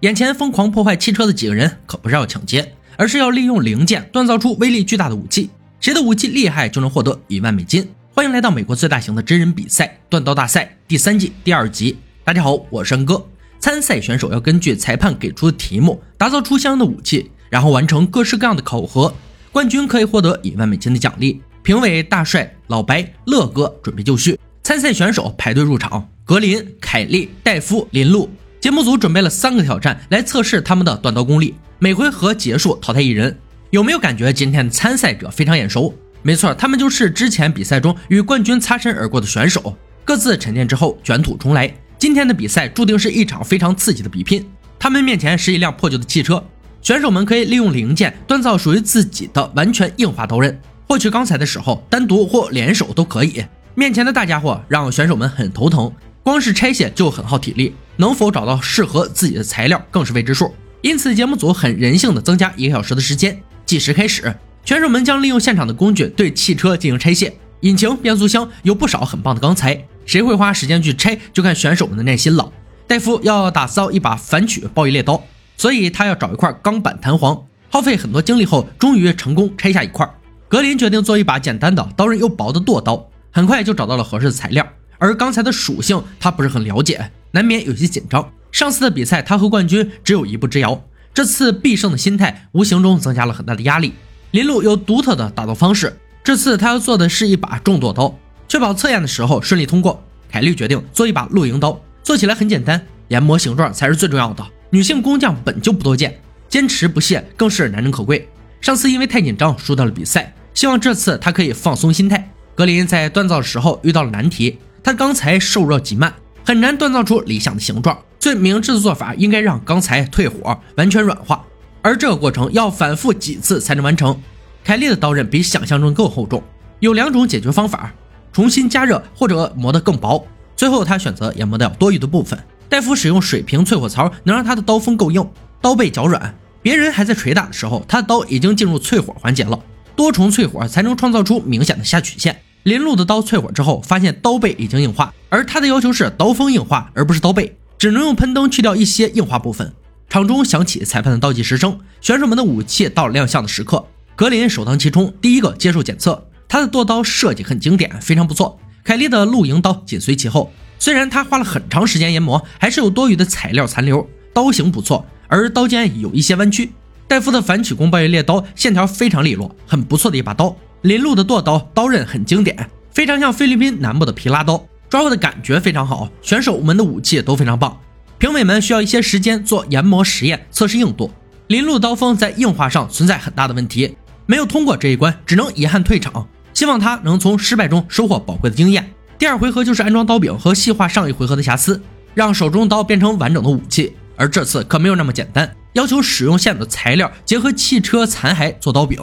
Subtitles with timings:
[0.00, 5.48] 眼前疯狂破坏汽车的几个人可不是要抢劫，而是要利用零件锻造出威力巨大的武器。
[5.80, 7.88] 谁的武器厉害，就能获得一万美金。
[8.12, 11.96] 欢迎来到美国最大型的真人比赛——锻刀大赛第三季第二集。
[12.24, 13.26] 大家好，我是安哥。
[13.58, 19.14] 参赛选手要根据裁判给出的题目，打造出相应的武器，然后完成各式各样的考核。
[19.50, 21.40] 冠军可以获得一万美金的奖励。
[21.62, 26.06] 评委大帅、老白、乐哥准备就绪，参赛选手排队入场。
[26.22, 28.28] 格林、凯利、戴夫、林路。
[28.66, 33.38] 节目组准备了三个挑战来测试他们的短刀功力，每回合结束淘汰一人。
[33.70, 35.94] 有没有感觉今天的参赛者非常眼熟？
[36.22, 39.76] 没错，他们就是之前比赛中与冠军擦身而过的选手。
[40.04, 41.72] 各自沉淀之后，卷土重来。
[41.96, 44.44] 今天的比赛注定是一场非常刺激的比拼。
[44.80, 46.44] 他们面前是一辆破旧的汽车，
[46.82, 50.60] 选手们可以利用零件锻造属于自己的完全硬化刀刃。
[50.88, 53.44] 获取钢材的时候，单独或联手都可以。
[53.76, 55.92] 面前的大家伙让选手们很头疼。
[56.26, 60.52] 光是拆卸就很耗体力，能否找到适合自己的材料更是未知数。
[60.80, 63.40] 因此，节目组很人性的增加一个小时的时间。
[63.64, 67.32] 计时开始，选手们将利用现场的工具对汽车进行拆卸。
[67.60, 72.50] 引擎、变速箱有不少很棒的钢材，谁会花时间去拆，就看选手们的耐心了。
[72.88, 75.22] 戴夫要打造一把反曲暴翼猎刀，
[75.56, 80.04] 所以他要找一块钢板弹簧，耗费很多精力后，终于成功拆下一块。
[80.48, 84.66] 格林决定做一把简单的、刀刃又薄的剁刀，很快就找到了合适的材料。
[84.98, 88.32] 而刚才的属性他不是很了解，难免有些紧张。
[88.52, 93.92] 上次的比赛他和冠军只有一步之遥，这次必胜的心态无形中增加了很大的压力。
[94.30, 100.02] 林路有独特的打斗方式，这次他要做的是一把重剁刀，确保测验的时候顺利通过。
[100.28, 104.44] 凯莉决定做一把露营刀，做起来很简单，研磨形状才是最重要的。
[104.70, 108.28] 女性工匠本就不多见，坚持不懈更是难能可贵。
[108.60, 112.30] 上次因为太紧张输掉了比赛，希望这次他可以放松心态。
[112.54, 114.58] 格林在锻造的时候遇到了难题。
[114.86, 117.98] 他钢材受热极慢，很难锻造出理想的形状。
[118.20, 121.44] 最明智的做法应该让钢材退火，完全软化，
[121.82, 124.16] 而这个过程要反复几次才能完成。
[124.62, 126.40] 凯利的刀刃比想象中更厚重，
[126.78, 127.92] 有两种解决方法：
[128.32, 130.24] 重新加热或者磨得更薄。
[130.54, 132.38] 最后他选择研磨掉多余的部分。
[132.68, 135.28] 戴夫使用水平淬火槽，能让他的刀锋够硬，
[135.60, 136.32] 刀背较软。
[136.62, 139.58] 别人还在捶打的时候，他的刀已经进入淬火环节了。
[139.96, 142.40] 多重淬火才能创造出明显的下曲线。
[142.66, 149.72] 林路的刀淬火之后，发现刀背已经硬化，而他的要求是刀锋硬化，而不是刀背，只能用喷灯去掉一些硬化部分。
[150.08, 153.86] 场中响起裁判的倒计时声，选手们的武器到了亮相的时刻。
[154.16, 158.58] 格林首当其冲，第一个接受检测，他的剁刀设计很经典，非常不错。
[158.82, 166.72] 凯利的露营刀紧随其后，虽然他花了很长时间研磨，还是有多余的材料残留，刀型不错，而刀尖有一些弯曲。
[167.06, 170.56] 戴夫的反曲弓半月猎刀线条非常利落，很不错的一把刀。
[170.82, 176.08] 林路的剁刀刀刃很经典，非常像菲律宾南部的皮拉刀，抓握的感觉非常好。
[176.22, 177.76] 选手们的武器都非常棒，
[178.18, 181.10] 评委们需要一些时间做研磨实验，测试硬度。
[181.48, 186.28] 林路刀锋在硬化上存在很大的问题，没有通过这一关，只能遗憾退场。
[186.54, 188.92] 希望他能从失败中收获宝贵的经验。
[189.18, 191.80] 第二回合就是安装刀柄和细化上一回合的瑕疵，
[192.14, 193.94] 让手中刀变成完整的武器。
[194.16, 198.98] 而这次可没有那么简单，要求使用现有的材料，结合汽车残骸做刀柄。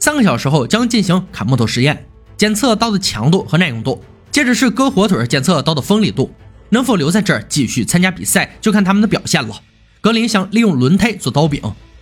[0.00, 2.06] 三个小时后将进行砍木头实验，
[2.38, 4.02] 检测刀的强度和耐用度。
[4.32, 6.32] 接着是割火腿，检测刀的锋利度。
[6.70, 9.60] 能否留在这儿继续参加比赛，就看他们的表现了。
[10.00, 11.60] 格林想利用轮胎做刀柄，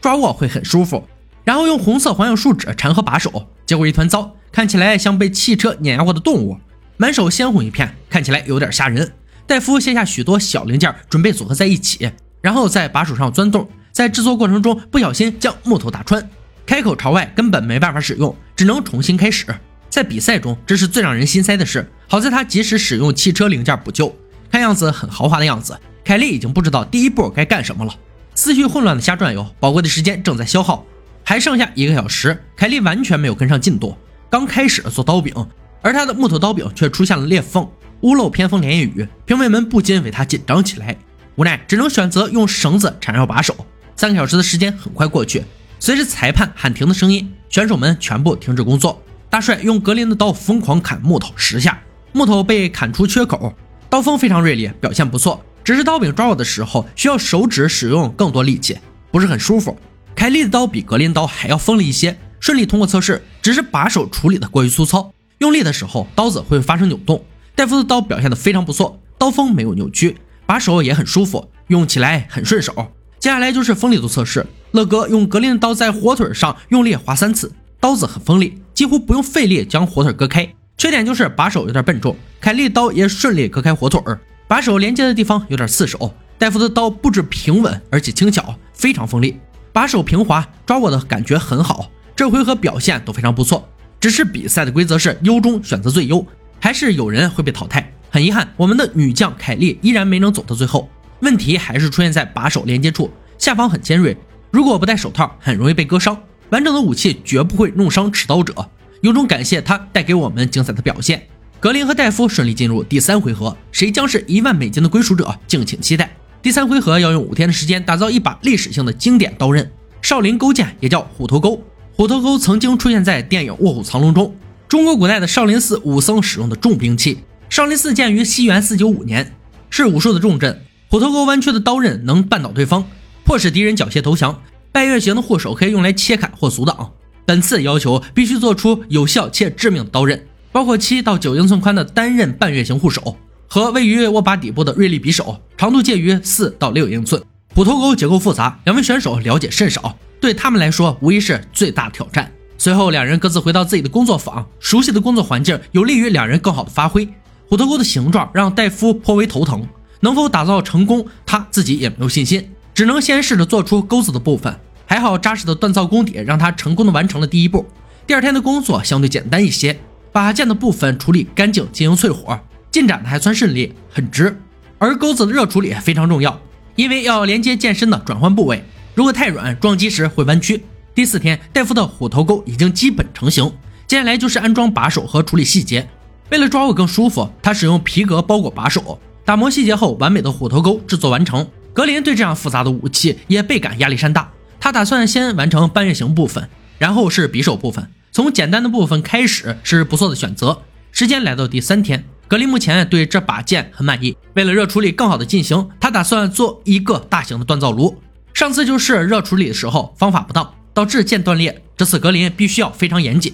[0.00, 1.02] 抓握会很舒服。
[1.42, 6.58] 然后用红色环氧树脂缠合把手，结果一团糟，看起来像被汽车碾压过的动物，
[6.98, 9.10] 满手鲜红一片，看起来有点吓人。
[9.46, 12.08] 戴夫卸下许多小零件，准备组合在一起，
[12.40, 16.30] 然后在把手上钻洞，在制作过程中不小心将木头打穿。
[16.66, 19.46] 开口朝外根本没办法使用，只能重新开始。
[19.88, 21.90] 在比赛中，这是最让人心塞的事。
[22.06, 24.14] 好在他及时使用汽车零件补救，
[24.50, 25.78] 看样子很豪华的样子。
[26.04, 27.94] 凯莉已经不知道第一步该干什么了，
[28.34, 30.86] 思绪混乱的瞎转悠，宝贵的时间正在消耗，
[31.24, 32.40] 还剩下一个小时。
[32.56, 33.96] 凯莉完全没有跟上进度，
[34.28, 35.34] 刚开始做刀柄，
[35.82, 37.68] 而他的木头刀柄却出现了裂缝，
[38.00, 40.96] 屋漏偏逢连夜雨，评委们不禁为他紧张起来，
[41.36, 43.54] 无奈只能选择用绳子缠绕把手。
[43.96, 45.44] 三个小时的时间很快过去。
[45.82, 49.02] 随着裁判喊停的声音，选手们全部停止工作。
[49.30, 51.82] 大帅用格林的刀疯狂砍木头，十下，
[52.12, 53.54] 木头被砍出缺口，
[53.88, 55.42] 刀锋非常锐利，表现不错。
[55.64, 58.76] 只是刀柄抓握的时候需要手指使用更多力气，
[59.10, 59.74] 不是很舒服。
[60.14, 63.24] 凯利的刀比格林刀还要锋利一些，顺利通过测试。
[63.40, 67.24] 只是把手处理的过于粗糙，用力的时候刀子会发生扭动。
[67.54, 72.92] 戴夫的刀表现的非常不错，刀锋没有扭曲，把手也很舒服，用起来很顺手。
[73.20, 74.44] 接下来就是锋利度测试。
[74.72, 80.50] 乐哥用格林的刀在火腿上用力划三次，刀子很锋利，几乎不用费力将火腿割开。
[80.78, 82.16] 缺点就是把手有点笨重。
[82.40, 84.00] 凯利刀也顺利割开火腿，
[84.48, 89.38] 把手连接的地方有点刺手，戴夫的刀不止平稳，而且轻巧，非常锋利，
[89.70, 91.90] 把手平滑，抓握的感觉很好。
[92.16, 93.68] 这回合表现都非常不错，
[94.00, 96.24] 只是比赛的规则是优中选择最优，
[96.58, 97.92] 还是有人会被淘汰。
[98.08, 100.88] 很遗憾，我们的女将凯莉依然没能走到最后。
[101.20, 104.16] 问题还是出现在把手连接处，下方很尖锐，
[104.50, 106.18] 如果不戴手套，很容易被割伤。
[106.50, 108.54] 完整的武器绝不会弄伤持刀者。
[109.02, 111.26] 有种感谢他带给我们精彩的表现。
[111.58, 116.10] 格林和戴夫顺利进入第三回合，谁将是一万美金的归属者，敬请期待。
[116.42, 119.70] 第三回合要用五天的时间打造一把历史性的经典刀刃——
[120.00, 121.62] 少林勾剑，也叫虎头钩。
[121.92, 124.34] 虎头钩曾经出现在电影《卧虎藏龙》中，
[124.66, 127.18] 中国古代的少林寺武僧使用的重兵器。
[127.50, 129.34] 少林寺建于西元四九五年，
[129.68, 130.62] 是武术的重镇。
[130.90, 132.84] 虎头钩弯曲的刀刃能绊倒对方，
[133.22, 134.42] 迫使敌人缴械投降。
[134.72, 136.90] 半月形的护手可以用来切砍或阻挡。
[137.24, 143.16] 本次要求必须做出有效且致命的刀刃，包括七到九英寸宽的单刃半月形护手
[143.46, 147.22] 和位于握把底部的锐利匕首，长度介于四到六英寸。
[147.54, 149.96] 虎头钩结构复杂，两位选手了解甚少。
[150.20, 152.32] 对他们来说，无疑是最大挑战。
[152.58, 157.08] 随后，两人各自回到自己的工作坊，熟悉的工作环境有利于两人更好的发挥。
[157.48, 159.64] 虎头钩的形状让戴夫颇为头疼，
[160.00, 164.58] 能否打造成功，他自己也没有信心，只能先试着做出钩子的部分。
[164.86, 167.64] 还好，扎实的锻造功底让他成功的完成了第一步。
[168.06, 169.78] 第二天的工作相对简单一些，
[170.10, 174.36] 把剑的部分处理干净，进行淬火，进展的还算顺利，很直。
[174.78, 176.40] 而钩子的热处理非常重要，
[176.74, 178.64] 因为要连接剑身的转换部位。
[178.94, 180.64] 如果太软，撞击时会弯曲。
[180.94, 183.52] 第四天，戴夫的虎头钩已经基本成型，
[183.86, 185.88] 接下来就是安装把手和处理细节。
[186.30, 188.98] 为了抓握更舒服，他使用皮革包裹把手，
[189.30, 191.46] 打磨细节后，完美的虎头钩制作完成。
[191.72, 194.28] 格林对这样复杂的武器也倍感压力山大，
[194.58, 196.48] 他打算先完成半月形部分，
[196.78, 200.62] 然后是匕首部分，从简单的部分开始是不错的选择。
[200.90, 204.16] 时间来到第三天，格林目前对这把剑很满意。
[204.34, 208.02] 为了热处理更好的进行，他打算做一个大型的锻造炉。
[208.34, 211.62] 上次就是热处理的时候方法不当，导致剑断裂。
[211.76, 213.32] 这次格林必须要非常严谨，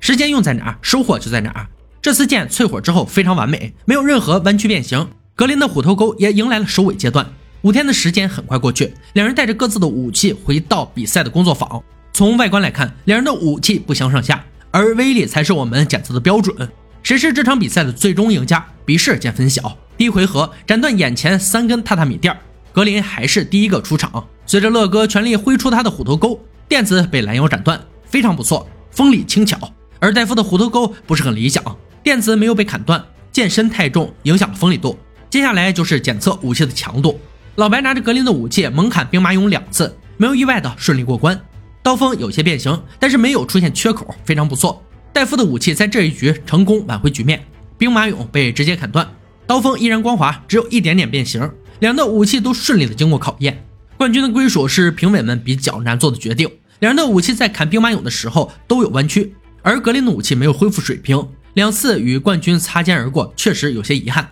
[0.00, 1.66] 时间用在哪儿，收获就在哪儿。
[2.00, 5.06] 这次剑淬火之后非常完美，没有任何弯曲变形。
[5.36, 7.26] 格林的虎头钩也迎来了收尾阶段。
[7.62, 11.82] 五天的时间很快过去，两人带着各自的武器回到比赛的工作坊。
[12.12, 16.68] 从外观来看，两人的武器不相上下，而威力才是我们检测的标准。
[17.02, 18.64] 谁是这场比赛的最终赢家？
[18.84, 19.76] 比试见分晓。
[19.96, 22.36] 第一回合斩断眼前三根榻榻米垫，
[22.72, 24.24] 格林还是第一个出场。
[24.46, 26.38] 随着乐哥全力挥出他的虎头钩，
[26.68, 29.58] 垫子被拦腰斩断，非常不错，锋利轻巧。
[29.98, 34.96] 而戴夫的虎头钩不是很理想，垫子没有被砍断，剑身太重，影响了锋利度。
[35.34, 37.18] 接下来就是检测武器的强度。
[37.56, 41.36] 老白拿着格林的武器猛砍兵马俑两次，没有意外的顺利过关。
[41.82, 44.80] 刀锋有些变形，但是没有出现缺口，非常不错。
[45.12, 47.44] 戴夫的武器在这一局成功挽回局面，
[47.76, 49.12] 兵马俑被直接砍断，
[49.44, 51.40] 刀锋依然光滑，只有一点点变形。
[51.80, 53.66] 两人的武器都顺利的经过考验。
[53.96, 56.48] 冠军的归属是评委们比较难做的决定。
[56.78, 64.30] 两人的武器在砍兵马俑的时候都有弯曲，而格林的武器没有恢复水平，两次与冠军擦肩而过，确实有些遗憾。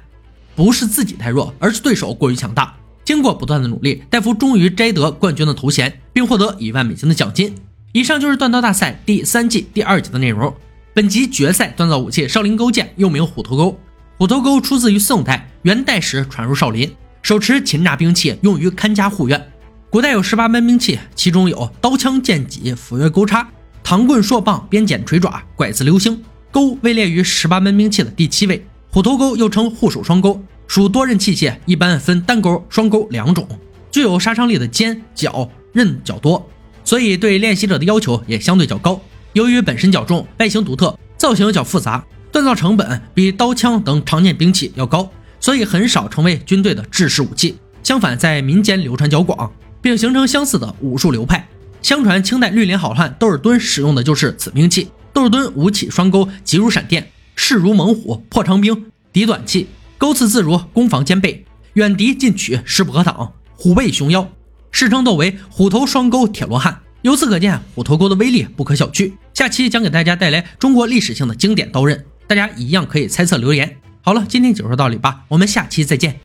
[0.54, 2.74] 不是自己太弱，而是对手过于强大。
[3.04, 7.54] 经过不断的努力，戴夫终于摘得冠军的头衔，并获得一万美金的奖金。
[7.92, 10.54] 以上就是锻造大赛第三季第二集的内容。
[10.94, 13.78] 本集决赛锻造武器少林钩剑，又名虎头钩。
[14.18, 16.90] 虎头钩出自于宋代，元代时传入少林，
[17.22, 19.48] 手持擒拿兵器，用于看家护院。
[19.90, 23.48] 古代有十八般兵器，其中有刀枪剑戟斧钺钩叉、
[23.82, 26.22] 唐棍槊棒鞭锏锤爪拐子流星。
[26.50, 28.64] 钩位列于十八般兵器的第七位。
[28.94, 33.48] 虎头钩又称护手双钩，属多刃器械，一般分单钩、双钩两种。
[33.90, 36.46] 具有杀伤力的尖角刃较多，
[36.84, 39.00] 所以对练习者的要求也相对较高。
[39.32, 47.56] 由于本身较重，外形独特，造型较复杂，锻造成本比刀枪等常见兵器要高，所以很少成为军队的制式武器。
[47.82, 49.50] 相反，在民间流传较广。
[49.80, 51.48] 并形成相似的武术流派。
[51.80, 54.88] 相传清代绿林好汉窦尔敦使用的就是此兵器。
[55.12, 57.10] 窦尔敦舞起双钩，急如闪电，
[57.44, 59.66] 势如猛虎，破长兵，敌短器，
[59.98, 64.30] 钩刺自如，攻防兼备，远敌近取，势不可挡，虎背熊腰，
[64.70, 66.78] 世称窦为虎头双钩铁罗汉。
[67.02, 69.12] 由此可见，虎头钩的威力不可小觑。
[69.34, 73.76] 下期将给大家带来中国历史性的经典刀刃，大家一样可以猜测留言。
[74.02, 76.20] 好了，今天就说到这里吧，我们下期再见。